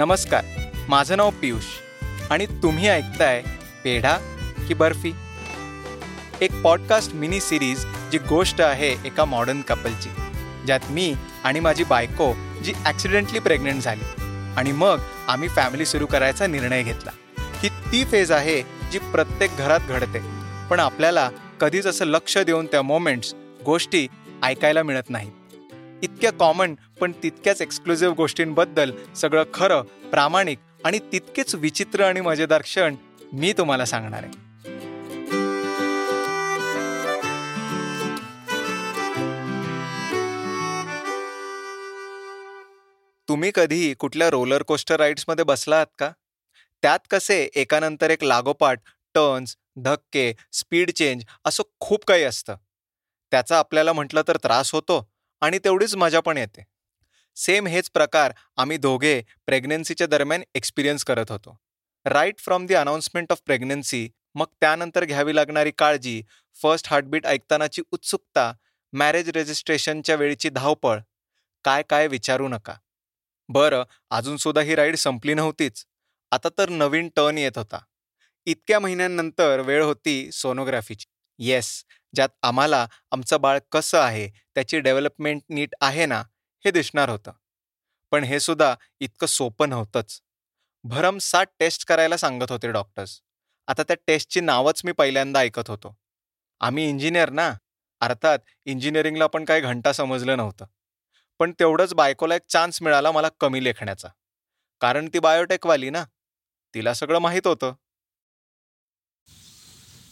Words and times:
नमस्कार 0.00 0.44
माझं 0.88 1.16
नाव 1.16 1.30
पियुष 1.30 1.64
आणि 2.30 2.46
तुम्ही 2.46 2.88
ऐकताय 2.88 3.42
पेढा 3.84 4.16
की 4.68 4.74
बर्फी. 4.74 5.12
एक 6.40 6.60
पॉडकास्ट 6.60 7.14
मिनी 7.14 7.40
सिरीज 7.40 7.84
जी 8.12 8.18
गोष्ट 8.18 8.60
आहे 8.60 8.92
एका 8.92 9.24
मॉडर्न 9.24 9.60
कपलची 9.62 10.08
ज्यात 10.66 10.80
मी 10.90 11.14
आणि 11.44 11.60
माझी 11.60 11.84
बायको 11.84 12.32
जी 12.64 12.72
ॲक्सिडेंटली 12.84 13.38
प्रेग्नंट 13.38 13.82
झाली 13.82 14.22
आणि 14.56 14.72
मग 14.72 14.98
आम्ही 15.28 15.48
फॅमिली 15.48 15.86
सुरू 15.86 16.06
करायचा 16.06 16.46
निर्णय 16.46 16.82
घेतला. 16.82 17.10
ही 17.38 17.68
ती 17.68 18.04
फेज 18.04 18.32
आहे 18.32 18.62
जी 18.92 18.98
प्रत्येक 18.98 19.50
घरात 19.56 19.80
घडते. 19.88 20.18
पण 20.70 20.80
आपल्याला 20.80 21.30
कधीच 21.60 21.86
असं 21.86 22.04
लक्ष 22.04 22.38
देऊन 22.38 22.66
त्या 22.66 22.82
मोमेंट्स 22.82 23.34
गोष्टी 23.66 24.08
ऐकायला 24.42 24.82
मिळत 24.82 25.10
नाहीत. 25.10 25.32
इतक्या 26.02 26.32
कॉमन 26.32 26.74
पण 27.00 27.12
तितक्याच 27.22 27.62
एक्सक्लुझिव्ह 27.62 28.14
गोष्टींबद्दल 28.14 28.92
सगळं 29.14 29.44
खरं 29.54 29.82
प्रामाणिक 30.10 30.58
आणि 30.84 30.98
तितकेच 30.98 31.54
विचित्र 31.54 32.04
आणि 32.04 32.20
मजेदार 32.20 32.62
क्षण 32.62 32.94
मी 33.32 33.52
तुम्हाला 33.52 33.84
सांगणार 33.84 34.22
आहे. 34.22 34.50
तुम्ही 43.28 43.52
कधी 43.54 43.94
कुठल्या 43.94 44.30
रोलर 44.30 44.62
कोस्टर 44.62 44.96
राईड्समध्ये 44.96 45.44
बसला 45.44 45.74
आहात 45.74 45.86
का? 45.98 46.10
त्यात 46.82 46.98
कसे 47.10 47.50
एकानंतर 47.54 48.10
एक 48.10 48.24
लागोपाठ 48.24 48.80
टर्न्स 49.14 49.56
धक्के 49.76 50.34
स्पीड 50.52 50.90
चेंज 50.90 51.22
असं 51.44 51.62
खूप 51.80 52.04
काही 52.04 52.24
असतं. 52.24 52.56
त्याचा 53.30 53.58
आपल्याला 53.58 53.92
म्हटलं 53.92 54.22
तर 54.28 54.36
त्रास 54.36 54.72
होतो 54.72 55.10
आणि 55.40 55.58
तेवढीच 55.58 55.96
मजा 55.96 56.20
पण 56.20 56.36
येते. 56.36 56.66
सेम 57.36 57.66
हेच 57.66 57.90
प्रकार 57.90 58.32
आम्ही 58.56 58.76
दोघे 58.76 59.20
प्रेग्नन्सीच्या 59.46 60.06
दरम्यान 60.06 60.42
एक्सपिरियन्स 60.54 61.04
करत 61.04 61.30
होतो. 61.30 61.56
Right 62.06 62.38
from 62.38 62.66
the 62.66 62.74
announcement 62.74 63.32
of 63.32 63.40
pregnancy 63.46 64.08
मग 64.34 64.46
त्यानंतर 64.60 65.04
घ्यावी 65.04 65.34
लागणारी 65.34 65.70
काळजी 65.78 66.22
फर्स्ट 66.56 66.88
हार्टबीट 66.90 67.26
ऐकतानाची 67.26 67.82
उत्सुकता 67.92 68.52
मॅरेज 68.92 69.28
रजिस्ट्रेशनच्या 69.28 70.14
वेळीची 70.16 70.48
धावपळ 70.48 70.98
काय 71.64 71.82
काय 71.82 72.06
विचारू 72.08 72.48
नका. 72.48 72.74
बरं 73.48 73.84
अजूनसुद्धा 74.10 74.62
ही 74.62 74.74
राईड 74.74 74.96
संपली 74.96 75.34
नव्हतीच. 75.34 75.84
आता 76.32 76.48
तर 76.58 76.68
नवीन 76.68 77.08
टर्न 77.16 77.38
येत 77.38 77.58
होता. 77.58 77.78
इतक्या 78.46 78.80
महिन्यांनंतर 78.80 79.60
वेळ 79.60 79.82
होती 79.82 80.30
सोनोग्राफीची. 80.32 81.06
येस 81.38 81.84
ज्यात 82.14 82.28
आम्हाला 82.42 82.86
आमचं 83.10 83.40
बाळ 83.40 83.58
कसं 83.72 83.98
आहे 83.98 84.28
त्याची 84.28 84.80
डेव्हलपमेंट 84.80 85.42
नीट 85.48 85.74
आहे 85.80 86.06
ना? 86.06 86.22
हे 86.64 86.70
दिसणार 86.70 87.08
होतं. 87.08 87.32
पण 88.10 88.24
हे 88.24 88.40
सुद्धा 88.40 88.74
इतकं 89.00 89.26
सोपं 89.26 89.68
नव्हतंच. 89.68 90.20
भरमसाठ 90.84 91.48
टेस्ट 91.58 91.86
करायला 91.86 92.16
सांगत 92.16 92.52
होते 92.52 92.70
डॉक्टर्स. 92.72 93.20
आता 93.66 93.82
त्या 93.82 93.96
टेस्टची 94.06 94.40
नावच 94.40 94.80
मी 94.84 94.92
पहिल्यांदा 94.92 95.40
ऐकत 95.40 95.70
होतो. 95.70 95.96
आम्ही 96.60 96.88
इंजिनियर 96.88 97.30
ना 97.30 97.54
अर्थात 98.00 98.38
इंजिनिअरिंगला 98.64 99.26
पण 99.26 99.44
काही 99.44 99.60
घंटा 99.60 99.92
समजलं 99.92 100.36
नव्हतं. 100.36 100.66
पण 101.38 101.52
तेवढंच 101.58 101.94
बायकोला 101.94 102.34
एक 102.34 102.42
चान्स 102.48 102.82
मिळाला 102.82 103.10
मला 103.10 103.28
कमी 103.40 103.64
लेखण्याचा. 103.64 104.08
कारण 104.80 105.08
ती 105.08 105.18
बायोटेकवाली 105.18 105.90
ना 105.90 106.04
तिला 106.74 106.94
सगळं 106.94 107.18
माहीत 107.18 107.46
होतं. 107.46 107.74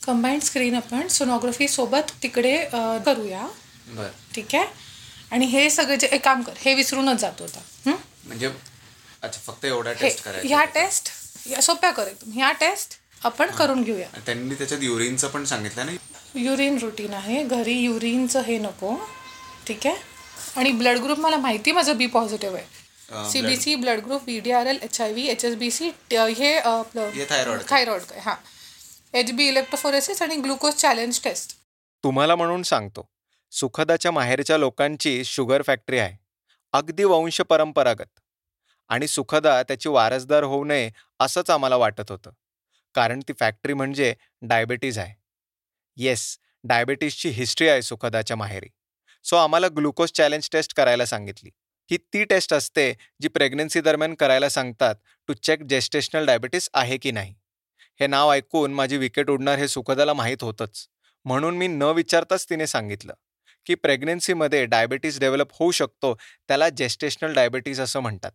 कंबाईंड 0.06 0.43
स्क्रीन 0.43 0.75
आपण 0.75 1.06
सोनोग्राफी 1.09 1.69
सोबत 1.69 2.23
तिकडे 2.23 2.65
करूया. 3.06 3.49
बर. 3.89 4.11
ठीक 4.34 4.55
आहे? 4.55 4.88
आणि 5.33 5.47
हे 5.47 5.69
सगळे 5.71 5.97
जे 5.97 6.06
एक 6.06 6.25
काम 6.25 6.43
कर 6.43 6.53
हे 6.59 6.75
विसरूनच 6.75 7.21
जातो 7.21 7.44
आता. 7.44 7.61
हं? 7.87 7.97
म्हणजे 8.27 8.50
अच्छा 9.22 9.41
फक्त 9.47 9.65
एवढा 9.65 9.93
टेस्ट 9.93 10.22
करायचा 10.25 10.49
ह्या 10.49 10.65
टेस्ट 10.65 11.09
या 11.50 11.62
सोप्या 11.62 11.91
कर 11.91 12.06
एकदम. 12.06 12.33
ह्या 12.33 12.53
टेस्ट 12.53 12.94
आपण 13.25 13.50
करून 13.50 13.83
घेऊया. 13.83 14.09
त्यांनी 14.27 14.55
त्याच्यात 14.55 14.83
युरिनचं 14.83 15.28
पण 15.28 15.44
सांगितलं 15.44 15.87
नाही? 15.87 15.99
युरिन 16.34 16.78
रुटीन 16.78 17.15
आहे. 17.15 17.43
घरी 17.44 17.72
युरिनचं 17.72 18.41
हे 18.41 18.59
नको. 18.59 18.94
ठीक 19.67 19.87
आहे? 19.87 19.97
आणि 20.56 20.72
ब्लड 20.72 20.99
ग्रुप 20.99 21.19
मला 21.19 21.37
माहिती 21.37 21.72
माझं 21.72 21.97
बी 21.97 22.06
पॉझिटिव्ह 22.06 22.56
आहे. 22.56 23.31
C 23.31 23.41
B 23.41 23.56
C 23.56 23.75
blood 23.75 24.00
group 24.00 24.22
V 24.22 24.38
D 24.41 24.50
R 24.50 24.67
L 24.67 24.78
H 24.83 25.00
I 25.00 25.12
V 25.12 25.28
H 25.28 25.44
S 25.44 25.55
B 25.55 25.71
C 25.71 25.91
हे 26.12 26.17
हे 26.33 26.59
thyroid. 26.61 27.69
थायरॉइड 27.71 28.03
हां. 28.25 28.34
एच 29.15 29.31
बी 29.33 29.49
इलेक्ट्रोफोरेसिस 29.49 30.22
आणि 30.22 30.37
ग्लुकोज 30.37 30.75
चॅलेंज 30.75 31.21
टेस्ट 31.25 31.55
तुम्हाला 32.05 32.34
म्हणून 32.37 32.62
सांगतो. 32.62 33.06
सुखदाच्या 33.51 34.11
माहेरच्या 34.13 34.59
लोकांची 34.59 35.25
शुगर 35.25 35.63
फॅक्टरी 35.63 35.99
आहे. 35.99 36.17
अगदी 36.73 37.05
वंश 37.05 37.41
परंपरागत 37.41 38.21
आणि 38.89 39.09
सुखदा 39.09 39.63
त्याची 39.63 39.89
वारसदार 39.89 40.43
होऊ 40.43 40.65
नये 40.65 40.91
असंच 41.21 41.51
आम्हाला 41.51 41.77
वाटत 41.77 42.11
होतं. 42.11 42.31
कारण 42.95 43.21
ती 43.21 43.33
फॅक्टरी 43.41 43.73
म्हणजे 43.73 44.15
डायबेटीज 44.43 44.99
आहे. 44.99 45.15
येस 45.97 46.39
डायबेटीजची 46.65 47.29
हिस्ट्री 47.29 47.69
आहे 47.69 47.83
सुखदाच्या 47.83 48.37
माहेरी. 48.37 48.69
सो 49.25 49.37
आम्हाला 49.37 49.69
ग्लुकोज 49.69 50.11
चॅलेंज 50.13 50.49
टेस्ट 50.53 50.75
करायला 50.75 51.07
सांगितली. 51.07 51.51
ही 51.91 51.97
ती 51.97 52.25
टेस्ट 52.25 52.53
असते 52.53 52.95
जी 53.23 53.29
प्रेग्नन्सी 53.29 53.81
दरम्यान 53.81 54.15
करायला 54.15 54.49
सांगतात 54.49 54.95
टू 55.29 55.35
चेक 55.35 55.63
जेस्टेशनल 55.63 56.27
डायबिटीस 56.27 56.71
आहे 56.75 56.97
की 56.97 57.11
नाही. 57.11 57.35
हे 58.01 58.07
नाव 58.07 58.33
ऐकून 58.33 58.75
माझी 58.75 58.97
विकेट 58.97 59.31
उडणार 59.31 59.59
हे 59.59 59.69
सुखदाला 59.69 60.15
माहीत 60.15 60.43
होतंच. 60.43 60.89
म्हणून 61.25 61.57
मी 61.57 61.67
न 61.67 61.83
विचारताच 61.83 62.47
तिने 62.51 62.67
सांगितलं. 62.67 63.13
की 63.67 63.75
प्रेग्नन्सीमध्ये 63.75 64.65
डायबेटीस 64.67 65.19
डेव्हलप 65.21 65.53
होऊ 65.53 65.71
शकतो 65.71 66.15
त्याला 66.49 66.69
जेस्टेशनल 66.71 67.35
डायबेटीस 67.35 67.81
असं 67.81 68.01
म्हणतात. 68.01 68.33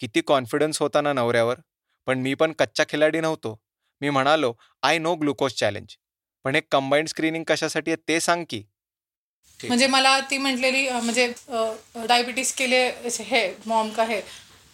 किती 0.00 0.20
कॉन्फिडन्स 0.20 0.80
होता 0.80 1.00
ना 1.00 1.12
नवऱ्यावर. 1.12 1.60
पण 2.08 2.18
मी 2.18 2.34
पण 2.34 2.52
कच्चा 2.52 2.84
खिलाडी 2.88 3.20
नव्हतो. 3.20 3.58
मी 4.00 4.10
म्हणालो 4.10 4.52
आय 4.82 4.98
नो 4.98 5.14
ग्लुकोज 5.14 5.52
चॅलेंज 5.52 5.94
पण 6.44 6.54
हे 6.54 6.60
कंबाईंड 6.70 7.08
स्क्रीनिंग 7.08 7.44
कशासाठी 7.48 7.90
आहे 7.90 8.02
ते 8.08 8.18
सांग 8.20 8.44
की. 8.50 8.62
म्हणजे 9.60 9.86
मला 9.86 10.18
ती 10.30 10.38
म्हटलेली 10.38 10.88
म्हणजे 10.90 11.26
डायबिटीज 12.08 12.52
के 12.52 12.68
लिए 12.70 12.90
ऐसे 13.04 13.24
है 13.26 13.48
मॉम 13.66 13.90
का 13.90 14.04
है 14.04 14.20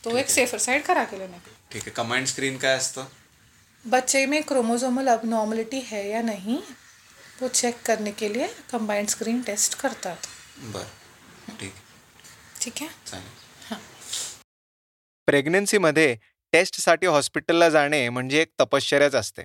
तो 0.04 0.16
एक 0.16 0.28
सेफर 0.28 0.58
साइड 0.58 0.82
करा 0.82 1.04
के 1.04 1.18
लेने 1.18 1.38
का 1.38 1.50
ठीक 1.72 1.82
आहे. 1.82 1.90
कमांड 1.90 2.26
स्क्रीन 2.26 2.56
काय 2.58 2.76
असतं? 2.76 3.04
बच्चे 3.84 4.24
में 4.26 4.40
क्रोमोसोमल 4.48 5.08
अबनॉर्मलिटी 5.08 5.80
है 5.86 6.08
या 6.08 6.22
नहीं? 6.22 6.56
वो 7.40 7.48
चेक 7.48 7.82
करने 7.86 8.10
के 8.10 8.32
लिए 8.32 8.46
कंबाइंड 8.72 9.08
स्क्रीन 9.08 9.42
टेस्ट 9.42 9.80
करतात. 9.80 10.16
बर. 10.58 10.84
ठीक. 11.60 11.72
ठीक 12.62 12.72
आहे? 12.80 12.88
चालेल. 13.06 13.28
प्रेग्नन्सीमध्ये 15.26 16.16
टेस्टसाठी 16.52 17.06
हॉस्पिटलला 17.06 17.68
जाणे 17.68 18.08
म्हणजे 18.08 18.42
एक 18.42 18.52
तपश्चर्याच 18.60 19.14
असते. 19.14 19.42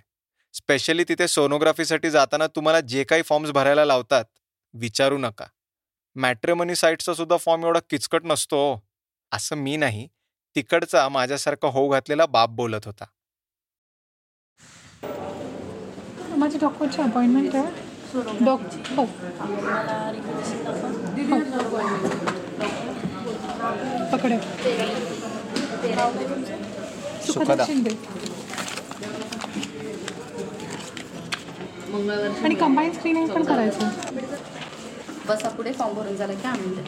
स्पेशली 0.54 1.04
तिथे 1.04 1.28
सोनोग्राफीसाठी 1.28 2.10
जाताना 2.10 2.48
तुम्हाला 2.48 2.80
जे 2.80 3.04
काही 3.04 3.22
फॉर्म्स 3.22 3.52
भरायला 3.52 3.86
लावतात 3.86 4.26
विचारू 4.74 5.18
नका. 5.18 5.46
मॅट्रिमनी 6.16 6.76
साईटचा 6.76 7.14
सुद्धा 7.14 7.38
फॉर्म 7.38 7.66
एवढा 7.66 7.80
किचकट 7.90 8.22
नसतो 8.24 8.74
हो. 8.74 8.80
असं 9.32 9.56
मी 9.56 9.78
नाही. 9.78 10.08
तिकडचा 10.56 11.10
माझ्यासारखा 11.10 11.68
होऊ 11.68 11.92
घातलेला 11.92 12.26
बाप 12.26 12.50
बोलत 12.50 12.86
होता. 12.86 13.06
माझी 16.38 16.58
डॉक्टरची 16.58 17.02
अपॉइंटमेंट 17.02 17.56
आहे. 17.56 17.85
डॉक 18.16 18.62
हो 18.98 19.06
पकडे 24.12 24.38
सुखदा 27.26 27.66
शिंदे 27.66 27.96
आणि 32.44 32.56
कंबाईन 32.56 32.92
स्क्रीनिंग 32.94 33.28
पण 33.28 33.44
करायचं. 33.44 33.90
बसा 35.28 35.50
पुढे 35.50 35.72
फॉर्म 35.74 35.94
भरून 35.96 36.16
झाला 36.16 36.34
की 36.34 36.70
द्या 36.74 36.84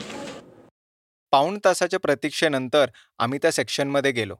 पाऊण 1.34 1.58
तासाच्या 1.66 2.00
प्रतीक्षेनंतर 2.00 2.90
आम्ही 3.20 3.40
त्या 3.42 3.52
सेक्शनमध्ये 3.52 4.12
गेलो. 4.12 4.36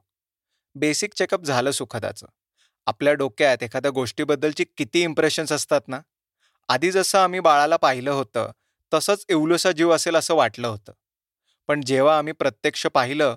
बेसिक 0.76 1.14
चेकअप 1.14 1.44
झालं 1.44 1.70
सुखदाचं. 1.70 2.26
आपल्या 2.86 3.12
डोक्यात 3.12 3.62
एखाद्या 3.62 3.90
गोष्टीबद्दलची 3.90 4.64
किती 4.76 5.02
इम्प्रेशन्स 5.02 5.52
असतात 5.52 5.80
ना? 5.88 6.00
आधी 6.68 6.90
जसं 6.90 7.18
आम्ही 7.18 7.40
बाळाला 7.40 7.76
पाहिलं 7.76 8.10
होतं 8.10 8.50
तसंच 8.94 9.24
एवढंसा 9.28 9.72
जीव 9.72 9.94
असेल 9.94 10.16
असं 10.16 10.34
वाटलं 10.34 10.68
होतं. 10.68 10.92
पण 11.68 11.80
जेव्हा 11.80 12.18
आम्ही 12.18 12.32
प्रत्यक्ष 12.32 12.86
पाहिलं 12.86 13.36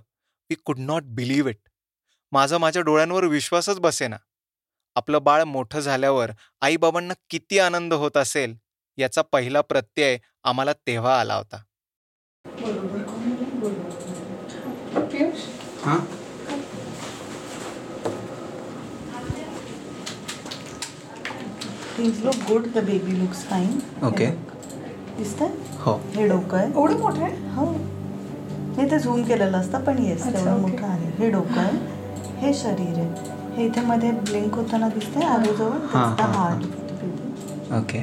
वी 0.50 0.56
कुड 0.56 0.80
नॉट 0.80 1.04
बिलीव्ह 1.06 1.50
इट. 1.50 1.58
माझा 2.32 2.58
माझ्या 2.58 2.82
डोळ्यांवर 2.82 3.24
विश्वासच 3.24 3.80
बसेना. 3.80 4.18
आपलं 4.96 5.24
बाळ 5.24 5.44
मोठं 5.44 5.80
झाल्यावर 5.80 6.32
आईबाबांना 6.62 7.14
किती 7.30 7.60
आनंद 7.60 7.94
होत 7.94 8.18
असेल 8.18 8.56
याचा 8.98 9.22
पहिला 9.22 9.62
प्रत्यय 9.62 10.18
आम्हाला 10.44 10.74
तेव्हा 10.74 11.20
आला 11.20 11.36
होता. 11.36 11.64
हां 22.22 22.32
look 22.32 22.48
good, 22.48 22.74
the 22.74 22.82
baby 22.82 23.12
looks 23.12 23.44
fine. 23.44 23.82
Okay. 24.04 24.30
दिसतंय? 25.18 25.50
हो. 25.80 26.02
हे 26.16 26.28
डोकं 26.28 26.58
आहे. 26.58 26.72
एवढं 26.72 27.00
मोठं 27.00 27.24
आहे? 27.24 27.34
हो. 27.56 27.66
नाही 28.78 28.92
ते 28.92 29.00
झूम 29.00 29.24
केलेलं 29.24 29.58
असतं 29.58 29.84
पण 29.84 29.98
येस 29.98 30.26
तेवढं 30.26 30.58
okay. 30.58 30.72
मोठं 30.72 30.86
आहे. 30.86 31.12
हे 31.18 31.32
डोकं 31.32 31.60
आहे. 31.60 31.78
हे 32.38 32.54
शरीर 32.54 33.00
आहे. 33.00 33.32
हे 33.56 33.66
इथे 33.66 33.82
मध्ये 33.82 34.12
ब्लिंक 34.12 34.56
होताना 34.56 34.90
दिसतंय 34.90 35.24
आजूजवळ 35.24 35.78
हां, 35.88 36.16
हां, 36.22 36.34
हार्ट 36.34 36.64
ओके 37.74 38.00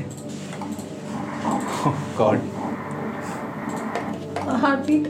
गॉड 2.19 2.39
हार्टबीट. 4.49 5.09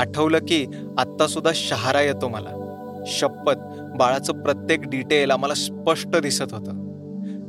आठवलं 0.00 0.38
की 0.38 0.66
आत्ता 0.98 1.26
सुद्धा 1.26 1.50
शहारा 1.54 2.00
येतो 2.00 2.28
मला. 2.28 2.71
शपथ 3.06 3.54
बाळाचं 3.96 4.32
प्रत्येक 4.32 4.88
डिटेल 4.88 5.30
आम्हाला 5.30 5.54
स्पष्ट 5.54 6.16
दिसत 6.16 6.52
होतं. 6.52 6.90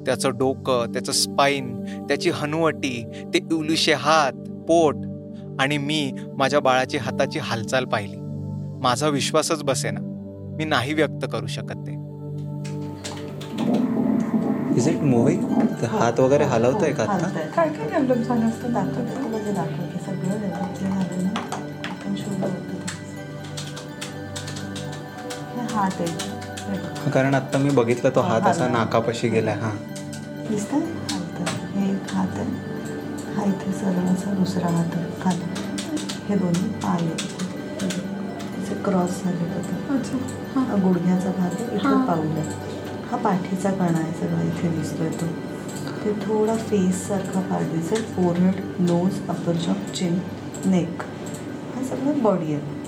त्याचं 0.06 0.30
डोकं 0.30 0.94
त्याचं 0.94 1.12
स्पाईन 1.12 1.84
त्याची 1.84 2.30
हनुवटी 2.30 3.06
ते 3.34 3.38
इवलुशे 3.38 3.94
हात 3.94 4.34
पोट 4.68 4.96
आणि 5.60 5.78
मी 5.78 6.12
माझ्या 6.38 6.60
बाळाची 6.60 6.98
हाताची 6.98 7.40
हालचाल 7.40 7.86
पाहिली. 7.86 8.18
माझा 8.82 9.08
विश्वासच 9.08 9.64
बसेना. 9.64 10.00
मी 10.58 10.66
नाही 10.66 10.94
व्यक्त 10.94 11.26
करू 11.32 11.48
शकत 11.48 11.88
ते. 11.88 11.92
इज 14.78 14.88
इट 14.88 15.02
मुव्हिंग 15.02 15.44
हात 15.84 16.20
वगैरे 16.20 16.44
हलवतोय 16.44 16.92
का 16.92 17.04
हात 25.84 26.02
आहे. 26.02 26.32
हे. 26.70 27.12
कारण 27.12 27.36
आता 27.36 27.58
मी 27.58 27.70
बघितलं 27.70 28.10
तो 28.16 28.22
हात 28.22 28.42
असा. 28.42 28.68
नाकापाशी 28.68 29.30
गेलाय 29.30 29.56
हा. 29.56 29.72
दिसतंय? 30.50 30.80
हालतं 31.12 31.44
हे 31.76 31.90
एक 31.92 32.12
हात 32.12 32.38
आहे. 32.38 32.72
हा 33.36 33.44
इथे 33.44 33.72
सरळ 33.72 34.14
असा 34.14 34.34
दुसरा 34.34 34.68
हात 34.68 34.96
आहे. 34.96 35.22
खाली. 35.22 35.52
हे 36.30 36.36
दोन्ही 36.36 36.70
पाय 36.84 37.06
आहेत. 37.06 37.42
हे. 37.84 37.88
असे 38.62 38.76
क्रॉस 38.84 39.24
झाले 39.24 39.50
होते 39.54 40.18
हा. 40.56 40.76
गुडघ्याचा 40.84 41.32
भाग 41.32 41.62
आहे. 41.62 41.76
इथे 41.76 41.88
हां. 41.88 42.06
पाऊल 42.06 42.28
आहे. 42.28 42.72
हा 43.12 43.18
पाठीचा 43.18 43.72
कणा 43.72 44.00
आहे 44.00 44.14
सगळा. 44.14 44.42
इथे 44.42 44.70
दिसतोय 44.70 45.10
तो. 45.10 45.26
ते 46.06 46.12
थोडा 46.12 46.56
फेस 46.56 47.08
सारखा 47.08 47.40
पार्ट 47.42 47.68
दिसेल. 47.68 48.04
Forehead 48.04 48.62
nose 48.80 49.20
upper 49.30 49.54
jaw 49.54 49.92
chin 49.96 50.20
neck 50.66 51.04
हा 51.76 51.84
सगळं 51.84 52.22
बॉडी 52.24 52.54
आहे. 52.54 52.83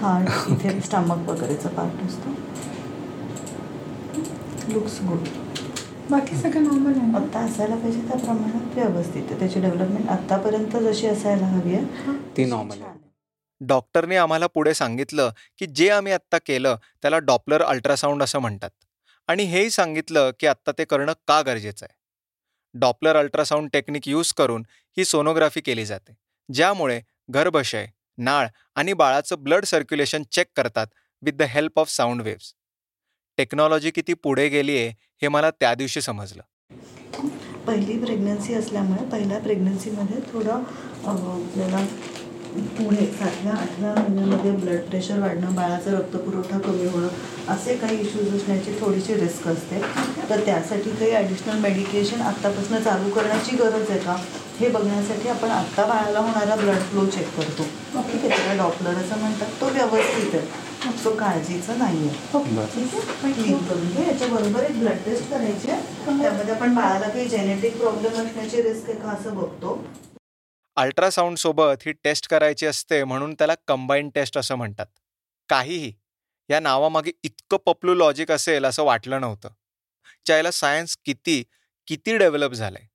हार्ट 0.00 0.50
इथे 0.50 0.80
स्टमक 0.80 1.28
वगैरेचा 1.28 1.68
पार्ट 1.68 2.02
असतो. 2.04 2.30
लुक्स 4.72 4.98
गुड 5.02 5.28
बाकी 6.10 6.36
सगळं 6.36 6.62
नॉर्मल 6.62 6.98
आहे 6.98 7.16
आत्ता 7.16 7.40
असायला 7.40 7.76
पाहिजे 7.76 8.00
त्या 8.00 8.18
प्रमाणात 8.18 8.74
व्यवस्थित 8.74 9.22
आहे. 9.22 9.38
त्याची 9.38 9.60
डेव्हलपमेंट 9.60 10.08
आत्तापर्यंत 10.08 10.76
जशी 10.82 11.06
असायला 11.06 11.46
हवी 11.46 11.74
आहे 11.74 12.12
ती 12.36 12.44
नॉर्मल 12.44 12.82
आहे. 12.82 12.92
डॉक्टरने 13.60 14.16
आम्हाला 14.16 14.46
पुढे 14.46 14.74
सांगितलं 14.74 15.30
की 15.58 15.66
जे 15.66 15.88
आम्ही 15.90 16.12
आत्ता 16.12 16.38
केलं 16.38 16.76
त्याला 17.02 17.18
डॉपलर 17.18 17.62
अल्ट्रासाऊंड 17.62 18.22
असं 18.22 18.38
म्हणतात. 18.38 18.70
आणि 19.28 19.44
हेही 19.44 19.70
सांगितलं 19.70 20.30
की 20.40 20.46
आत्ता 20.46 20.72
ते 20.78 20.84
करणं 20.84 21.12
का 21.28 21.40
गरजेचं 21.42 21.86
आहे? 21.86 21.96
डॉपलर 22.74 23.16
अल्ट्रासाऊंड 23.16 23.68
टेक्निक 23.72 24.08
यूज 24.08 24.32
करून 24.32 24.64
ही 24.96 25.04
सोनोग्राफी 25.04 25.60
केली 25.60 25.84
जाते. 25.86 26.16
ज्यामुळे 26.48 27.00
गर्भाशय 27.34 27.86
नाळ 28.18 28.46
आणि 28.74 28.92
बाळाचं 28.92 29.42
ब्लड 29.42 29.64
सर्क्युलेशन 29.64 30.22
चेक 30.32 30.46
करतात 30.56 30.86
with 31.22 31.32
the 31.32 31.42
help 31.42 31.78
of 31.78 31.90
sound 31.90 32.22
waves. 32.22 32.52
Technology 33.36 33.90
किती 33.90 34.14
पुढे 34.14 34.48
गेली 34.48 34.76
आहे 34.78 34.88
हे 35.22 35.28
मला 35.28 35.50
त्या 35.50 35.74
दिवशी 35.74 36.00
समजलं. 36.00 36.42
पहिली 37.66 37.98
प्रेग्नन्सी 38.04 38.54
असल्यामुळे 38.54 39.04
पहिल्या 39.10 39.38
प्रेग्नन्सीमध्ये 39.38 40.20
थोडं 40.32 40.62
पुढे 42.54 43.04
सातव्या 43.18 43.52
आठव्या 43.52 43.92
महिन्यामध्ये 43.92 44.50
ब्लड 44.52 44.80
प्रेशर 44.88 45.18
वाढणं 45.18 45.54
बाळाचा 45.54 45.90
रक्तपुरवठा 45.90 46.58
कमी 46.58 46.86
होणं 46.86 47.08
असे 47.54 47.74
काही 47.76 47.96
इश्यूज 48.00 48.34
असण्याची 48.36 48.72
थोडीशी 48.80 49.14
रिस्क 49.14 49.48
असते. 49.48 49.80
तर 50.30 50.40
त्यासाठी 50.46 50.90
काही 50.90 51.10
ॲडिशनल 51.14 51.58
मेडिकेशन 51.60 52.20
आत्तापासून 52.22 52.82
चालू 52.82 53.10
करण्याची 53.14 53.56
गरज 53.56 53.90
आहे 53.90 53.98
का? 53.98 54.16
हे 54.60 54.68
बघण्यासाठी 54.68 55.28
आपण 55.28 55.50
आत्ता 55.50 55.84
बाळाला 55.86 56.18
होणारा 56.18 56.56
ब्लड 56.56 56.78
फ्लो 56.90 57.06
चेक 57.06 57.28
करतो. 57.36 57.62
ठीक 57.62 58.20
आहे 58.20 58.28
त्याला 58.28 58.54
डॉक्टर 58.62 58.90
असं 58.94 59.18
म्हणतात. 59.20 59.60
तो 59.60 59.70
व्यवस्थित 59.70 60.34
आहे. 60.34 60.62
तो 61.04 61.10
काळजीचा 61.16 61.74
नाही 61.78 62.08
आहे 62.08 62.42
ठीक 62.72 63.70
आहे 63.70 64.08
याच्याबरोबर 64.08 64.62
एक 64.62 64.78
ब्लड 64.78 65.04
टेस्ट 65.04 65.30
करायची 65.30 65.70
आहे. 65.70 66.18
त्यामध्ये 66.22 66.54
आपण 66.54 66.74
बाळाला 66.74 67.08
काही 67.08 67.28
जेनेटिक 67.28 67.78
प्रॉब्लेम 67.78 68.24
असण्याची 68.24 68.62
रिस्क 68.62 68.90
आहे 68.90 68.98
का 69.00 69.08
असं 69.10 69.34
बघतो. 69.36 69.78
अल्ट्रासाऊंडसोबत 70.76 71.86
ही 71.86 71.92
टेस्ट 71.92 72.28
करायची 72.28 72.66
असते 72.66 73.04
म्हणून 73.04 73.34
त्याला 73.34 73.54
कंबाईन 73.68 74.10
टेस्ट 74.10 74.38
असं 74.38 74.54
म्हणतात. 74.54 74.86
काहीही 75.48 75.92
या 76.50 76.60
नावामागे 76.60 77.10
इतकं 77.22 77.56
पपलू 77.56 77.94
लॉजिक 77.94 78.30
असेल 78.30 78.64
असं 78.64 78.82
वाटलं 78.84 79.20
नव्हतं. 79.20 79.48
चायला 80.26 80.50
सायन्स 80.50 80.96
किती 81.04 81.44
किती 81.86 82.16
डेव्हलप 82.16 82.52
झालंय? 82.52 82.86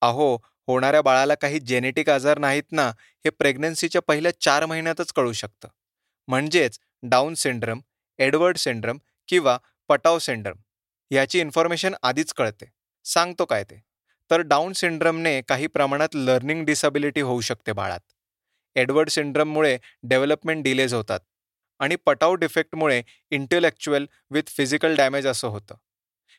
अहो 0.00 0.34
होणाऱ्या 0.66 1.02
बाळाला 1.02 1.34
काही 1.34 1.58
जेनेटिक 1.58 2.08
आजार 2.08 2.38
नाहीत 2.38 2.72
ना 2.72 2.88
हे 3.24 3.30
प्रेग्नन्सीच्या 3.30 4.02
पहिल्या 4.02 4.40
चार 4.40 4.66
महिन्यातच 4.66 5.12
कळू 5.12 5.32
शकतं. 5.32 5.68
म्हणजेच 6.28 6.78
डाऊन 7.02 7.34
सिंड्रम 7.34 7.80
एडवर्ड 8.18 8.56
सिंड्रम 8.56 8.98
किंवा 9.28 9.58
पटाव 9.88 10.18
सिंड्रम 10.18 10.56
याची 11.10 11.40
इन्फॉर्मेशन 11.40 11.94
आधीच 12.02 12.32
कळते. 12.32 12.72
सांगतो 13.04 13.44
काय 13.44 13.64
ते? 13.64 13.89
तर 14.30 14.40
डाऊन 14.40 14.72
सिंड्रमने 14.72 15.40
काही 15.48 15.66
प्रमाणात 15.66 16.14
लर्निंग 16.14 16.64
डिसॅबिलिटी 16.64 17.20
होऊ 17.20 17.40
शकते 17.40 17.72
बाळात. 17.72 18.00
एडवर्ड 18.76 19.08
सिंड्रममुळे 19.10 19.76
डेव्हलपमेंट 20.02 20.62
डिलेज 20.64 20.94
होतात 20.94 21.20
आणि 21.80 21.96
पटाव 21.96 22.34
डिफेक्टमुळे 22.34 23.02
इंटेलेक्च्युअल 23.30 24.06
विथ 24.30 24.50
फिजिकल 24.56 24.94
डॅमेज 24.96 25.26
असं 25.26 25.48
होतं. 25.48 25.74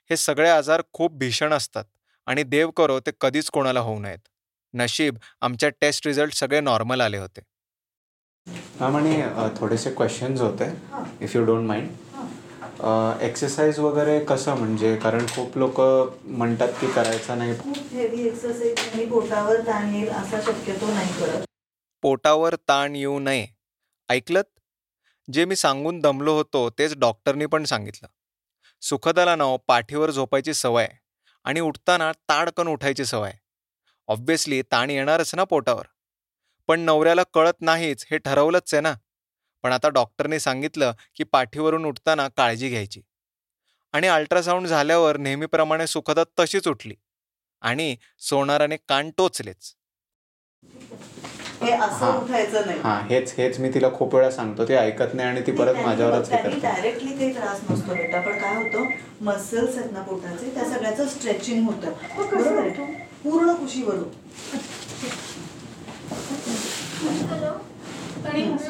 हे 0.09 0.17
सगळे 0.17 0.49
आजार 0.49 0.81
खूप 0.93 1.17
भीषण 1.17 1.53
असतात 1.53 1.85
आणि 2.27 2.43
देव 2.43 2.69
करो 2.71 2.99
ते 2.99 3.11
कधीच 3.21 3.49
कोणाला 3.49 3.79
होऊ 3.79 3.99
नयेत. 3.99 4.19
नशीब 4.73 5.17
आमच्या 5.41 5.69
टेस्ट 5.81 6.07
रिझल्ट 6.07 6.33
सगळे 6.33 6.59
नॉर्मल 6.61 7.01
आले 7.01 7.17
होते. 7.17 7.41
मॅम 8.79 8.95
आणि 8.97 9.21
थोडेसे 9.59 9.91
क्वेश्चन्स 9.93 10.41
होते 10.41 10.69
if 11.21 11.35
you 11.35 11.43
don't 11.45 11.67
mind 11.67 11.89
exercise 13.21 13.79
वगैरे 13.79 14.19
कसं 14.25 14.55
म्हणजे? 14.55 14.95
कारण 14.95 15.25
खूप 15.27 15.57
लोक 15.57 15.81
म्हणतात 16.25 16.67
की 16.81 16.91
करायचं 16.91 17.37
नाही. 17.37 17.57
खूप 17.59 17.77
हेवी 17.91 18.27
एक्सरसाइज 18.27 18.79
आणि 18.93 19.05
पोटावर 19.05 19.59
ताण 19.59 19.93
येईल 19.95 20.09
असा 20.09 20.41
शक्यतो 20.41 20.87
नाही 20.93 21.13
करत. 21.13 21.45
पोटावर 22.01 22.55
ताण 22.55 22.95
येऊ 22.95 23.19
नये. 23.19 23.47
ऐकलत? 24.09 24.43
जे 25.33 25.45
मी 25.45 25.55
सांगून 25.55 25.99
दमलो 25.99 26.33
होतो 26.33 26.69
तेच 26.69 26.97
डॉक्टरनी 26.97 27.45
पण 27.45 27.63
सांगितलं. 27.63 28.07
सुखदाला 28.81 29.35
नाव 29.35 29.57
पाठीवर 29.57 30.11
झोपायची 30.11 30.53
सवय 30.53 30.87
आणि 31.43 31.59
उठताना 31.59 32.11
ताडकन 32.11 32.67
उठायची 32.67 33.05
सवय. 33.05 33.31
ऑब्व्हियसली 34.07 34.61
ताण 34.61 34.89
येणारच 34.89 35.35
ना 35.35 35.43
पोटावर. 35.43 35.83
पण 36.67 36.79
नवऱ्याला 36.79 37.23
कळत 37.33 37.61
नाहीच 37.61 38.05
हे 38.11 38.17
ठरवलंच 38.17 38.73
आहे 38.73 38.81
ना. 38.81 38.93
पण 39.63 39.71
आता 39.71 39.89
डॉक्टरने 39.89 40.39
सांगितलं 40.39 40.93
की 41.15 41.23
पाठीवरून 41.23 41.85
उठताना 41.85 42.27
काळजी 42.27 42.69
घ्यायची. 42.69 43.01
आणि 43.93 44.07
अल्ट्रासाऊंड 44.07 44.67
झाल्यावर 44.67 45.17
नेहमीप्रमाणे 45.17 45.87
सुखदा 45.87 46.23
तशीच 46.39 46.67
उठली. 46.67 46.95
आणि 47.61 47.95
सोनाराने 48.19 48.77
कान 48.89 49.09
टोचलेच. 49.17 49.75
हे 51.61 51.71
असं 51.71 52.05
हां. 52.05 52.23
उठायचं 52.23 52.65
नाही. 52.65 52.79
हां 52.79 53.07
हेच 53.07 53.33
हेच 53.37 53.59
मी 53.59 53.69
तिला 53.73 53.89
खूप 53.93 54.15
वेळा 54.15 54.31
सांगतो. 54.31 54.67
ती 54.67 54.73
ऐकत 54.73 55.13
नाही 55.13 55.29
आणि 55.29 55.41
ती 55.41 55.51
परत 55.51 55.75
माझ्यावरच 55.75 56.29
हे 56.29 56.37
करते. 56.43 56.59
डायरेक्टली 56.59 57.17
काही 57.17 57.33
त्रास 57.33 57.59
नसतो 57.69 57.95
बेटा. 57.95 58.21
पण 58.21 58.37
काय 58.39 58.55
होतं 58.55 58.89
मसल्स 59.21 59.77
आहेत 59.77 59.91
ना 59.91 60.01
पोटाचे 60.01 60.53
त्या 60.53 60.65
सगळ्याचं 60.65 61.07
स्ट्रेचिंग 61.07 61.67
होतं. 61.67 61.91
बरोबर 62.17 62.69
पूर्ण 63.23 63.53
कुशीवरून 63.53 64.09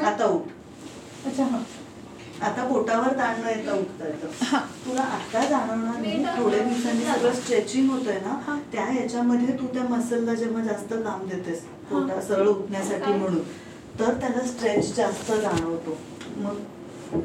आता 0.05 0.25
उठ. 0.25 0.47
अच्छा 1.25 1.43
हां. 1.45 1.61
आता 2.41 2.63
पोटावर 2.67 3.17
ताण 3.17 3.41
न 3.41 3.47
येता 3.47 3.73
उठता 3.73 4.05
येतं 4.05 4.27
तुला 4.85 5.01
आता 5.15 5.43
जाणवणार 5.49 5.99
नाही. 6.01 6.23
थोड्या 6.37 6.59
दिवसांनी 6.59 7.03
सगळं 7.05 7.33
स्ट्रेचिंग 7.33 7.89
होतंय 7.89 8.19
ना 8.19 8.57
त्या 8.71 8.85
ह्याच्यामध्ये 8.85 9.57
तू 9.59 9.67
त्या 9.73 9.83
मसलला 9.89 10.33
जेव्हा 10.33 10.63
जास्त 10.63 10.93
काम 10.93 11.25
देतेस 11.27 11.63
पोटा 11.89 12.21
सरळ 12.21 12.47
उठण्यासाठी 12.47 13.11
म्हणून 13.13 13.41
तर 13.99 14.13
त्याला 14.19 14.45
स्ट्रेच 14.47 14.95
जास्त 14.95 15.31
जाणवतो. 15.31 15.97
मग 16.37 16.57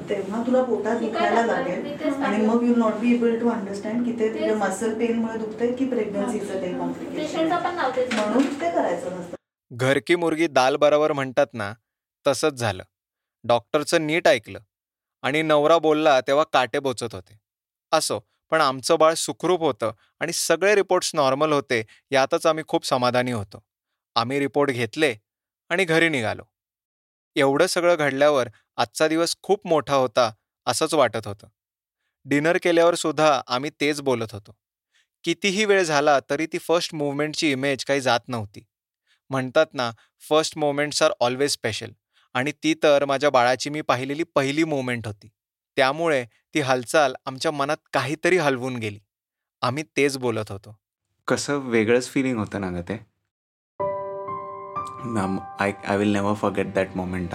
तेव्हा 0.09 0.43
तुला 0.47 0.63
पोटात 0.63 0.97
दुखायला 1.01 1.45
लागेल. 1.47 1.87
आणि 2.23 2.45
मग 2.47 2.63
you 2.63 2.75
not 2.77 2.95
be 3.01 3.15
able 3.15 3.39
to 3.41 3.49
understand 3.51 4.05
की 4.05 4.13
ते 4.13 4.29
तुझ्या 4.33 4.57
मसल 4.57 4.95
पेनमुळे 4.99 5.39
दुखतंय 5.39 5.73
की 5.73 5.85
प्रेग्नन्सीचं 5.85 6.61
काही 6.61 6.73
कॉम्प्लिकेशन 6.79 7.49
म्हणून 7.49 8.45
ते 8.61 8.71
करायचं 8.71 9.19
नसतं. 9.19 9.35
घरकी 9.71 10.15
मुर्गी 10.17 10.47
दाल 10.47 10.77
बरोबर 10.77 11.13
म्हणतात 11.13 11.47
ना 11.55 11.73
तसंच 12.27 12.59
झालं. 12.59 12.83
डॉक्टरचं 13.47 14.07
नीट 14.07 14.29
ऐकलं 14.29 14.59
आणि 15.23 15.43
नवरा 15.43 15.79
बोलला 15.79 16.21
तेव्हा 16.21 16.45
काटे 16.53 16.79
बोचत 16.79 17.15
होते. 17.15 17.39
असो 17.93 18.19
पण 18.51 18.61
आमचं 18.61 18.99
बाळ 18.99 19.15
सुखरूप 19.15 19.61
होतं 19.61 19.93
आणि 20.21 20.33
सगळे 20.33 20.75
रिपोर्ट्स 20.75 21.11
नॉर्मल 21.15 21.53
होते 21.53 21.83
यातच 22.11 22.47
आम्ही 22.47 22.65
खूप 22.69 22.87
समाधानी 22.87 23.33
होतो. 23.33 23.63
आम्ही 24.17 24.39
रिपोर्ट 24.39 24.71
घेतले 24.71 25.15
आणि 25.71 25.85
घरी 25.85 26.09
निघालो. 26.09 26.43
एवढं 27.37 27.67
सगळं 27.67 27.95
घडल्यावर 27.95 28.49
आजचा 28.77 29.09
दिवस 29.09 29.37
खूप 29.43 29.67
मोठा 29.67 29.95
होता 29.95 30.31
असंच 30.67 30.95
वाटत 30.95 31.27
होतं. 31.27 31.49
डिनर 32.25 32.59
केल्यावर 32.63 32.95
सुद्धा 32.95 33.41
आम्ही 33.47 33.71
तेच 33.81 34.01
बोलत 34.01 34.33
होतो. 34.33 34.57
कितीही 35.25 35.65
वेळ 35.65 35.83
झाला 35.83 36.19
तरी 36.31 36.47
ती 36.47 36.59
फर्स्ट 36.59 36.95
मुवमेंटची 36.95 37.53
इमेज 37.53 37.85
काही 37.85 38.01
जात 38.01 38.21
नव्हती. 38.29 38.65
म्हणतात 39.31 39.67
ना 39.73 39.91
first 40.29 40.59
moments 40.59 41.03
are 41.03 41.13
always 41.21 41.51
special. 41.51 41.91
आणि 42.37 42.53
ती 42.53 42.75
तर 42.83 43.05
माझ्या 43.05 43.31
बाळाची 43.31 43.71
मी 43.71 43.81
पाहिलेली 43.81 44.23
पहिली 44.23 44.65
मुवमेंट 44.65 45.07
होती. 45.07 45.29
त्यामुळे 45.77 46.25
ती 46.55 46.61
हालचाल 46.61 47.15
आमच्या 47.27 47.51
मनात 47.51 47.77
काहीतरी 47.93 48.37
हलवून 48.37 48.77
गेली. 48.77 48.99
आम्ही 49.63 49.83
तेच 49.83 50.19
बोलत 50.19 50.51
होतो. 50.51 50.77
कसं 51.29 51.59
वेगळंच 51.59 52.09
फिलिंग 52.09 52.39
होतं 52.39 52.61
ना 52.61 52.71
ग 52.71 52.81
ते. 52.81 52.95
I 55.61 55.73
I 55.87 55.97
will 55.97 56.13
never 56.13 56.35
forget 56.35 56.75
that 56.75 56.89
moment 56.95 57.35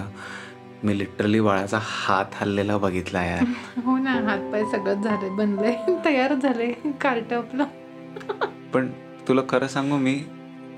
me 0.84 0.98
literally 0.98 1.40
बाळाचा 1.40 1.78
हात 1.82 2.24
हल्लेला 2.34 2.78
बघितला 2.78 3.24
यार. 3.24 3.44
हो 3.84 3.98
ना 3.98 4.10
हातपाय 4.10 4.64
सगळं 4.64 5.02
झाले 5.02 5.28
बनलंय 5.28 5.76
तयारच 6.04 6.38
झाले 6.38 6.72
कार्ट 7.00 7.32
आपलं. 7.32 7.64
पण 8.74 8.92
तुला 9.28 9.42
खरं 9.48 9.66
सांगू 9.66 9.96
मी 9.96 10.24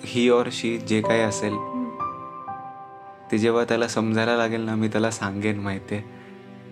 ही 0.05 0.29
और 0.31 0.49
शी 0.53 0.79
जे 0.79 1.01
काही 1.01 1.21
असेल 1.21 1.74
ते 3.35 3.39
जेव्हा 3.39 3.65
त्याला 3.65 3.87
समजायला 3.89 4.37
लागेल 4.37 4.61
ना 4.61 4.75
मी 4.75 4.89
त्याला 4.89 5.11
सांगेन 5.11 5.59
माहिती 5.59 5.95
आहे 5.95 6.03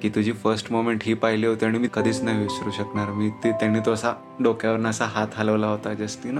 की 0.00 0.08
तुझी 0.08 0.32
फर्स्ट 0.32 0.72
मोमेंट 0.72 1.00
ही 1.02 1.14
पाहिली 1.14 1.46
होती 1.46 1.64
आणि 1.64 1.78
मी 1.78 1.88
कधीच 1.94 2.22
नाही 2.22 2.42
विसरू 2.42 2.70
शकणार. 2.70 3.10
मी 3.10 3.30
ती 3.44 3.50
त्यांनी 3.50 3.80
तो 3.86 3.92
असा 3.92 4.12
डोक्यावरनं 4.40 4.88
असा 4.88 5.04
हात 5.04 5.26
हलवला 5.34 5.66
होता 5.66 5.94
जस्ट 5.94 6.26
यू 6.26 6.32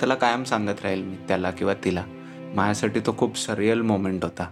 त्याला 0.00 0.14
कायम 0.14 0.44
सांगत 0.44 0.82
राहील 0.82 1.02
मी 1.02 1.16
त्याला 1.28 1.50
किंवा 1.50 1.74
तिला. 1.84 2.04
माझ्यासाठी 2.54 3.00
तो 3.00 3.14
खूप 3.18 3.38
सरियल 3.38 3.80
मोमेंट 3.80 4.24
होता. 4.24 4.46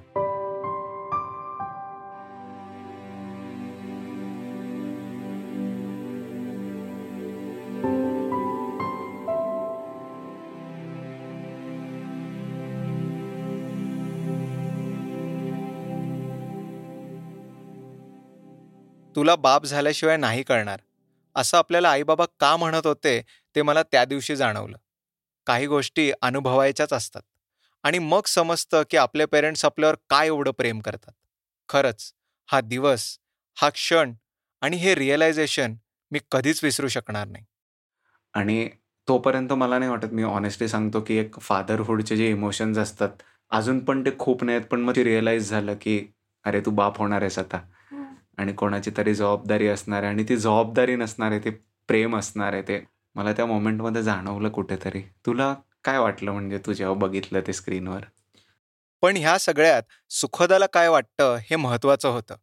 तुला 19.19 19.37
बाप 19.37 19.65
झाल्याशिवाय 19.67 20.17
नाही 20.17 20.43
कळणार 20.43 20.81
असं 21.37 21.57
आपल्याला 21.59 21.91
आईबाबा 21.91 22.25
का 22.41 22.57
म्हणत 22.57 22.87
होते 22.87 23.23
ते 23.55 23.63
मला 23.63 23.83
त्या 23.83 24.05
दिवशी 24.05 24.37
जाणवलं. 24.37 24.77
काही 25.47 25.67
गोष्टी 25.67 26.13
अनुभवायच्याच 26.23 26.93
असतात. 26.93 27.23
आणि 27.85 27.99
मग 27.99 28.27
समजतं 28.27 28.83
की 28.91 28.97
आपले 28.97 29.27
पेरेंट्स 29.27 29.65
आपल्यावर 29.65 29.95
काय 30.11 30.27
एवढं 30.27 30.51
प्रेम 30.51 30.81
करतात. 30.81 31.13
खरंच 31.69 32.13
हा 32.49 32.61
दिवस 32.61 33.19
हा 33.57 33.69
क्षण 33.69 34.13
आणि 34.63 34.77
हे 34.77 34.95
रिअलायझेशन 34.95 35.75
मी 36.11 36.19
कधीच 36.33 36.65
विसरू 36.65 36.89
शकणार 36.89 37.27
नाही. 37.27 37.45
आणि 38.35 38.69
तोपर्यंत 39.09 39.53
मला 39.53 39.79
नाही 39.79 39.91
वाटत 39.91 40.13
मी 40.13 40.23
ऑनेस्टली 40.23 40.69
सांगतो 40.69 41.01
की 41.01 41.17
एक 41.17 41.39
फादरहुडचे 41.41 42.17
जे 42.17 42.31
इमोशन्स 42.31 42.79
असतात 42.79 43.23
अजून 43.51 43.85
पण 43.85 44.05
ते 44.07 44.11
खूप 44.19 44.45
नाहीत 44.45 44.63
पण 44.63 44.81
मग 44.81 44.97
ते 44.97 45.05
रिअलाईज 45.05 45.51
झालं 45.51 45.75
की 45.81 46.13
अरे 46.45 46.61
तू 46.61 46.71
बाप 46.71 46.99
होणार 46.99 47.21
आहेस 47.23 47.39
आता. 47.39 47.61
आणि 48.38 48.52
कोणाची 48.52 48.90
तरी 48.97 49.14
जबाबदारी 49.14 49.68
असणार 49.68 50.02
आहे 50.02 50.12
आणि 50.12 50.25
ती 50.28 50.37
जबाबदारी 50.37 50.97
नसणार 50.97 51.30
आहे 51.30 51.40
ते 51.45 51.50
प्रेम 51.88 52.16
असणार 52.16 52.52
आहे 52.52 52.62
ते. 52.62 52.85
मला 53.14 53.33
त्या 53.33 53.47
मोमेंटमध्ये 53.47 54.02
जाणवलं 54.02 54.49
कुठेतरी. 54.49 55.02
तुला 55.26 55.54
काय 55.85 55.99
वाटलं 55.99 56.33
म्हणजे 56.33 56.59
तू 56.59 56.73
जेव्हा 56.73 56.95
बघितलं 56.95 57.40
ते 57.47 57.52
स्क्रीनवर? 57.52 58.00
पण 59.02 59.16
ह्या 59.16 59.38
सगळ्यात 59.38 59.83
सुखदाला 60.11 60.66
काय 60.66 60.88
वाटतं 60.88 61.37
हे 61.37 61.57
महत्वाचं 61.57 62.09
होतं. 62.09 62.35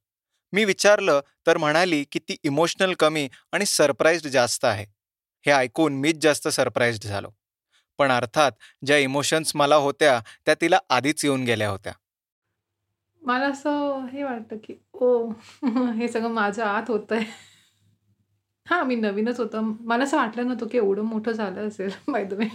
मी 0.53 0.65
विचारलं 0.65 1.19
तर 1.47 1.57
म्हणाली 1.57 2.03
की 2.03 2.19
ती 2.19 2.35
इमोशनल 2.43 2.93
कमी 2.93 3.29
आणि 3.51 3.65
सरप्राईज्ड 3.65 4.27
जास्त 4.27 4.65
आहे. 4.65 4.85
हे 5.45 5.51
ऐकून 5.51 5.93
मीच 5.93 6.15
जास्त 6.15 6.47
सरप्राईज्ड 6.47 7.03
झालो. 7.03 7.29
पण 7.97 8.11
अर्थात 8.11 8.51
ज्या 8.85 8.97
इमोशन्स 8.97 9.51
मला 9.55 9.75
होत्या 9.75 10.21
त्या 10.45 10.55
तिला 10.61 10.79
आधीच 10.89 11.25
येऊन 11.25 11.43
गेल्या 11.43 11.69
होत्या. 11.69 11.93
मला 13.25 13.48
असं 13.48 14.05
हे 14.05 14.24
वाटतं 14.24 14.58
की 14.63 14.74
ओ 14.94 15.08
हे 15.96 16.08
सगळं 16.08 16.29
माझ्या 16.32 16.65
आत 16.67 16.89
होतंय. 16.89 17.24
हां 18.67 18.84
मी 18.86 18.96
नवीनच 18.96 19.39
होतं. 19.39 19.72
मला 19.82 20.03
असं 20.03 20.17
वाटलं 20.17 20.48
नव्हतं 20.48 20.67
की 20.67 20.77
एवढं 20.77 21.03
मोठं 21.05 21.32
झालं 21.32 21.67
असेल 21.67 21.89
बाय 22.08 22.24
द 22.25 22.34
वे 22.34 22.48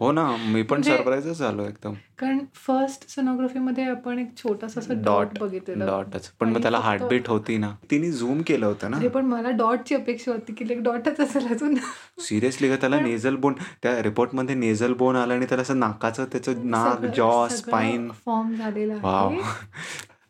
हो 0.00 0.12
ना 0.12 0.36
मी 0.36 0.62
पण 0.62 0.76
म्हणजे- 0.76 0.96
सरप्राईजच 0.96 1.38
झालो 1.38 1.64
एकदम. 1.64 1.92
कारण 2.18 2.38
फर्स्ट 2.54 3.08
सोनोग्राफीमध्ये 3.08 3.84
आपण 3.84 4.18
एक 4.18 4.36
छोटासा 4.36 4.80
असं 4.80 5.02
डॉट 5.02 5.26
डॉट 5.26 5.38
बघितलेलं. 5.38 5.86
डॉटच 5.86 6.28
पण 6.28 6.48
मग 6.48 6.62
त्याला 6.62 6.78
हार्टबीट 6.78 7.28
होती 7.28 7.56
ना. 7.56 7.74
तिने 7.90 8.10
झूम 8.12 8.42
केलं 8.42 8.66
होतं 8.66 8.90
ना. 8.90 9.08
पण 9.08 9.24
मला 9.24 9.50
डॉटची 9.50 9.94
अपेक्षा 9.94 10.32
होती 10.32 10.52
की 10.52 10.64
एक 10.70 10.82
डॉटच 10.82 11.20
असेल 11.20 11.46
अजून. 11.46 11.74
सिरियसली 12.18 12.68
का 12.68 12.76
त्याला 12.76 13.00
नेझल 13.00 13.36
बोन 13.36 13.52
त्या 13.82 14.02
रिपोर्टमध्ये 14.02 14.54
नेझल 14.54 14.92
बोन 14.92 15.16
आलं 15.16 15.34
आणि 15.34 15.46
त्याला 15.46 15.62
असं 15.62 15.78
नाकाचं 15.78 16.24
त्याचं 16.24 16.70
नाक 16.70 17.04
जॉ 17.04 17.48
स्पाईन 17.48 18.10
फॉर्म 18.26 18.54
झालेला 18.54 19.28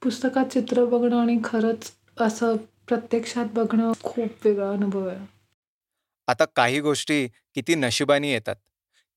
पुस्तकात 0.03 0.45
चित्र 0.45 0.85
बघणं 0.85 1.21
आणि 1.21 1.39
खरंच 1.45 1.93
असं 2.21 2.57
प्रत्यक्षात 2.89 3.47
बघणं 3.55 3.93
खूप 4.03 4.29
वेगळा 4.45 4.71
अनुभव 4.71 5.07
आहे. 5.09 5.19
आता 6.29 6.45
काही 6.57 6.81
गोष्टी 6.81 7.27
किती 7.27 7.75
नशिबानी 7.75 8.31
येतात. 8.33 8.55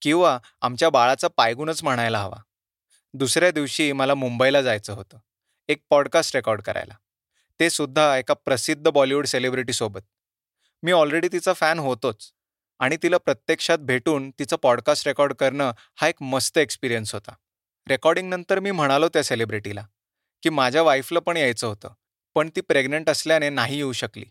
किंवा 0.01 0.39
आमच्या 0.61 0.89
बाळाचा 0.89 1.27
पायगुणच 1.37 1.83
म्हणायला 1.83 2.19
हवा. 2.19 2.37
दुसऱ्या 3.13 3.51
दिवशी 3.51 3.91
मला 3.91 4.13
मुंबईला 4.13 4.61
जायचं 4.61 4.93
होतं. 4.93 5.17
एक 5.67 5.83
पॉडकास्ट 5.89 6.35
रेकॉर्ड 6.35 6.61
करायला. 6.61 6.93
ते 7.59 7.69
सुद्धा 7.69 8.17
एका 8.17 8.33
प्रसिद्ध 8.33 8.89
बॉलिवूड 8.89 9.25
सेलिब्रिटीसोबत 9.25 9.99
मी 10.83 10.91
ऑलरेडी 10.91 11.27
तिचा 11.31 11.53
फॅन 11.53 11.79
होतोच 11.79 12.33
आणि 12.79 12.97
तिला 13.03 13.17
प्रत्यक्षात 13.17 13.77
भेटून 13.77 14.31
तिचं 14.31 14.55
पॉडकास्ट 14.55 15.07
रेकॉर्ड 15.07 15.33
करणं 15.33 15.71
हा 15.95 16.07
एक 16.07 16.21
मस्त 16.21 16.57
एक्सपिरियन्स 16.57 17.13
होता. 17.13 17.31
रेकॉर्डिंगनंतर 17.87 18.59
मी 18.59 18.71
म्हणालो 18.71 19.09
त्या 19.09 19.23
सेलिब्रिटीला 19.23 19.87
की 20.43 20.49
माझ्या 20.49 20.81
वाईफला 20.81 21.19
पण 21.19 21.37
यायचं 21.37 21.67
होतं 21.67 21.93
पण 22.35 22.49
ती 22.55 22.61
प्रेग्नंट 22.61 23.09
असल्याने 23.09 23.49
नाही 23.49 23.75
येऊ 23.75 23.91
शकली. 23.91 24.25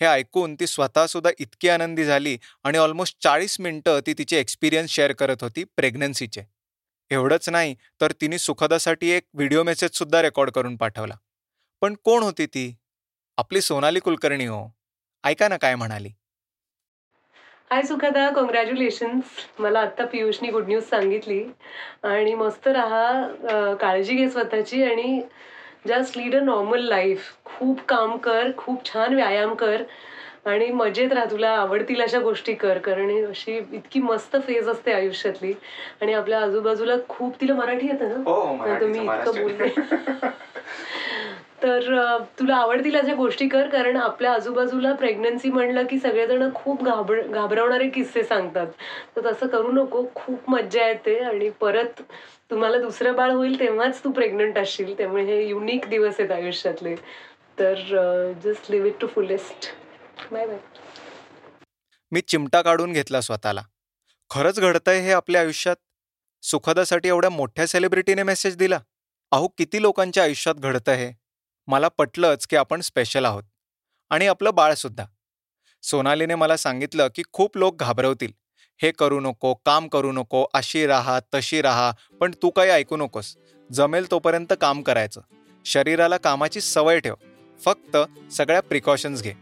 हे 0.00 0.06
ऐकून 0.06 0.54
ती 0.54 0.66
स्वतःसुद्धा 0.66 1.30
इतकी 1.38 1.68
आनंदी 1.68 2.04
झाली 2.04 2.36
आणि 2.64 2.78
ऑलमोस्ट 2.78 3.16
चाळीस 3.22 3.56
मिनिटं 3.60 4.00
ती 4.06 4.12
तिचे 4.18 4.38
एक्सपिरियन्स 4.40 4.90
शेअर 4.90 5.12
करत 5.12 5.42
होती 5.42 5.64
प्रेग्नन्सीचे 5.76 6.42
एवढंच 7.10 7.48
नाही 7.48 7.74
तर 8.00 8.12
तिने 8.20 8.38
सुखदासाठी 8.38 9.10
एक 9.10 9.22
व्हिडिओ 9.34 9.62
मेसेजसुद्धा 9.62 10.22
रेकॉर्ड 10.22 10.50
करून 10.50 10.76
पाठवला. 10.76 11.14
पण 11.82 11.94
कोण 12.04 12.22
होती 12.22 12.46
ती? 12.46 12.74
आपली 13.38 13.60
सोनाली 13.60 14.00
कुलकर्णी 14.00 14.46
हो. 14.46 14.66
ऐका 15.24 15.48
ना 15.48 15.56
काय 15.56 15.74
म्हणाली. 15.74 16.08
हाय 17.70 17.82
सुखदा. 17.82 18.28
कॉंग्रॅच्युलेशन्स 18.30 19.24
मला 19.58 19.80
आत्ता 19.80 20.04
पियुषनी 20.04 20.50
गुड 20.50 20.68
न्यूज 20.68 20.84
सांगितली. 20.84 21.42
आणि 22.04 22.34
मस्त 22.34 22.68
राहा 22.68 23.74
काळजी 23.80 24.14
घे 24.14 24.28
स्वतःची 24.30 24.82
आणि 24.84 25.20
just 25.86 26.16
lead 26.16 26.34
a 26.36 26.40
normal 26.40 26.80
life 26.80 27.30
खूप 27.44 27.80
काम 27.80 28.16
कर 28.16 28.50
खूप 28.56 28.84
छान 28.92 29.14
व्यायाम 29.14 29.54
कर 29.54 29.82
आणि 30.46 30.70
मजेत 30.70 31.12
राहा. 31.12 31.24
तुला 31.30 31.50
आवडतील 31.50 32.00
अशा 32.00 32.18
गोष्टी 32.18 32.54
कर. 32.54 32.78
कारण 32.78 33.26
अशी 33.26 33.56
इतकी 33.72 34.00
मस्त 34.00 34.36
फेज 34.46 34.68
असते 34.68 34.92
आयुष्यातली. 34.92 35.52
आणि 36.00 36.12
आपल्या 36.14 36.40
आजूबाजूला 36.40 36.94
खूप 37.08 37.40
तिला 37.40 37.54
मराठी 37.54 37.86
येतं 37.86 38.08
ना? 38.08 38.14
हो, 38.14 38.64
तर 38.64 38.86
मी 38.86 38.98
मराठीचं 38.98 39.30
इतकं 39.30 39.42
बोलते 39.42 40.28
तर 41.62 42.18
तुला 42.38 42.56
आवडतील 42.56 42.96
अशा 42.96 43.14
गोष्टी 43.14 43.48
कर 43.48 43.68
कारण 43.68 43.96
आपल्या 43.96 44.32
आजूबाजूला 44.32 44.92
प्रेग्नन्सी 44.94 45.50
म्हणलं 45.50 45.86
की 45.90 45.98
सगळेजण 45.98 46.48
खूप 46.54 46.84
घाबर 46.84 47.20
घाबरवणारे 47.22 47.88
किस्से 47.90 48.22
सांगतात. 48.24 48.66
तर 49.16 49.30
तसं 49.30 49.46
करू 49.46 49.72
नको 49.72 50.04
खूप 50.14 50.50
मज्जा 50.50 50.86
येते 50.86 51.18
आणि 51.20 51.48
परत 51.60 52.02
तुम्हाला 52.50 52.78
दुसरं 52.78 53.14
बाळ 53.16 53.30
होईल 53.30 53.58
तेव्हाच 53.60 54.02
तू 54.04 54.10
प्रेग्नंट 54.12 54.58
असशील. 54.58 54.96
त्यामुळे 54.98 55.24
हे 55.24 55.42
युनिक 55.48 55.88
दिवस 55.88 56.14
आहेत 56.18 56.30
आयुष्यातले. 56.32 56.94
तर 57.58 58.32
just 58.44 58.70
live 58.70 58.86
it 58.88 59.00
to 59.00 59.06
fullest 59.06 59.72
bye 60.32 60.46
bye 60.46 60.58
मी 62.12 62.20
चिमटा 62.20 62.60
काढून 62.62 62.92
घेतला 62.92 63.20
स्वतःला. 63.20 63.62
खरंच 64.30 64.60
घडतंय 64.60 65.00
हे 65.00 65.12
आपल्या 65.12 65.40
आयुष्यात? 65.40 65.76
सुखदासाठी 66.42 67.08
एवढ्या 67.08 67.30
मोठ्या 67.30 67.66
सेलिब्रिटीने 67.66 68.22
मेसेज 68.22 68.56
दिला? 68.56 68.78
अहो 69.32 69.48
किती 69.58 69.82
लोकांच्या 69.82 70.22
आयुष्यात 70.22 70.54
घडतं 70.54 70.92
हे? 70.92 71.10
मला 71.68 71.88
पटलंच 71.88 72.46
की 72.46 72.56
आपण 72.56 72.80
स्पेशल 72.80 73.24
आहोत. 73.24 73.42
आणि 74.10 74.26
आपलं 74.26 74.54
बाळसुद्धा 74.54 75.04
सोनालीने 75.82 76.34
मला 76.34 76.56
सांगितलं 76.56 77.08
की 77.14 77.22
खूप 77.32 77.56
लोक 77.56 77.80
घाबरवतील. 77.80 78.32
हे 78.82 78.90
करू 78.90 79.20
नको 79.20 79.54
काम 79.54 79.88
करू 79.88 80.12
नको 80.12 80.46
अशी 80.54 80.86
राहा 80.86 81.20
तशी 81.34 81.62
राहा 81.62 81.92
पण 82.20 82.32
तू 82.42 82.50
काही 82.50 82.70
ऐकू 82.70 82.96
नकोस. 82.96 83.36
जमेल 83.72 84.10
तोपर्यंत 84.10 84.52
काम 84.60 84.82
करायचं. 84.82 85.20
शरीराला 85.64 86.16
कामाची 86.16 86.60
सवय 86.60 87.00
ठेव. 87.00 87.14
फक्त 87.64 87.96
सगळ्या 88.32 88.60
प्रिकॉशन्स 88.60 89.22
घे. 89.22 89.32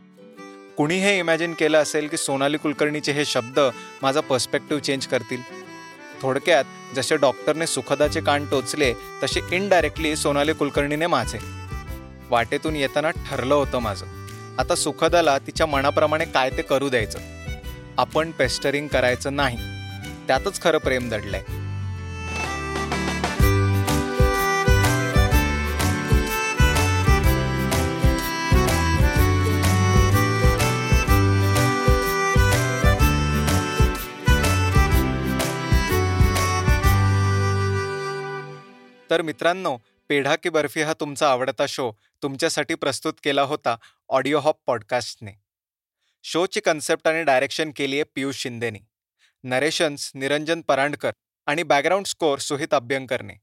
कुणी 0.76 0.98
हे 0.98 1.18
इमॅजिन 1.18 1.54
केलं 1.54 1.82
असेल 1.82 2.08
की 2.08 2.16
सोनाली 2.16 2.56
कुलकर्णीचे 2.56 3.12
हे 3.12 3.24
शब्द 3.24 3.60
माझा 4.02 4.20
पर्स्पेक्टिव्ह 4.20 4.82
चेंज 4.82 5.06
करतील? 5.06 5.40
थोडक्यात 6.22 6.64
जसे 6.94 7.16
डॉक्टरने 7.16 7.66
सुखदाचे 7.66 8.20
कान 8.20 8.46
टोचले 8.46 8.94
तसे 9.22 9.40
इनडायरेक्टली 9.52 10.16
सोनाली 10.16 10.52
कुलकर्णीने 10.52 11.06
माझे. 11.06 11.65
वाटेतून 12.30 12.76
येताना 12.76 13.10
ठरलं 13.10 13.54
होतं 13.54 13.78
माझं. 13.78 14.06
आता 14.58 14.74
सुखदाला 14.74 15.38
तिच्या 15.38 15.66
मनाप्रमाणे 15.66 16.24
काय 16.24 16.50
ते 16.50 16.62
करू 16.62 16.88
द्यायचं. 16.88 17.18
आपण 17.98 18.30
पेस्टरिंग 18.30 18.88
करायचं 18.88 19.36
नाही. 19.36 19.58
त्यातच 20.26 20.62
खरं 20.62 20.78
प्रेम 20.78 21.08
दडलंय. 21.08 21.42
तर 39.10 39.22
मित्रांनो 39.22 39.76
पेढा 40.08 40.36
की 40.36 40.48
बर्फी 40.48 40.82
हा 40.82 40.92
तुमचा 40.92 41.30
आवडता 41.30 41.66
शो. 41.68 41.92
तुमच्यासाठी 42.22 42.74
प्रस्तुत 42.74 43.14
केला 43.22 43.42
होता 43.42 43.76
ऑडिओ 44.08 44.38
हॉप 44.38 44.56
पॉडकास्टने. 44.66 45.32
शोची 46.22 46.60
कन्सेप्ट 46.60 47.08
आणि 47.08 47.22
डायरेक्शन 47.22 47.70
केली 47.76 47.96
आहे 47.96 48.04
पियुष 48.14 48.36
शिंदेनी. 48.36 48.78
नरेशन्स 49.44 50.12
निरंजन 50.14 50.60
परांडकर 50.60 51.10
आणि 51.46 51.62
बॅकग्राऊंड 51.62 52.06
स्कोअर 52.06 52.38
सुहित 52.38 52.74
अभ्यंकरने. 52.74 53.34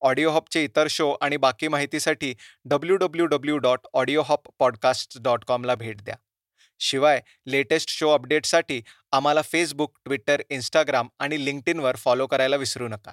ऑडिओ 0.00 0.30
हॉपचे 0.30 0.64
इतर 0.64 0.86
शो 0.90 1.16
आणि 1.20 1.36
बाकी 1.36 1.68
माहितीसाठी 1.68 2.34
W 2.64 2.96
W 2.96 3.26
W 3.26 3.56
dot 3.56 3.78
audio 3.94 4.22
hop 4.22 4.48
podcast 4.58 5.18
dot 5.20 5.44
कॉमला 5.44 5.74
भेट 5.74 6.02
द्या. 6.02 6.16
शिवाय 6.78 7.20
लेटेस्ट 7.46 7.90
शो 7.90 8.10
अपडेटसाठी 8.10 8.82
आम्हाला 9.12 9.42
फेसबुक 9.42 9.98
ट्विटर 10.04 10.42
इंस्टाग्राम 10.50 11.08
आणि 11.18 11.44
लिंक्डइनवर 11.44 11.96
फॉलो 11.96 12.26
करायला 12.26 12.56
विसरू 12.56 12.88
नका. 12.88 13.12